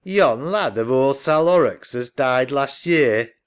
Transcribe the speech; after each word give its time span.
Yon 0.03 0.41
lad 0.51 0.79
of 0.79 0.89
ould 0.89 1.15
Sal 1.15 1.45
Horrocks 1.45 1.93
as 1.93 2.09
died 2.09 2.49
last 2.49 2.87
year? 2.87 3.29